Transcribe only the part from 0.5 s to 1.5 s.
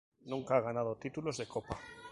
ha ganado títulos de